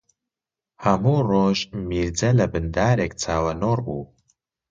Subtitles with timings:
[0.83, 4.03] هەموو ڕۆژ میرجە لەبن دارێک چاوەنۆڕ بوو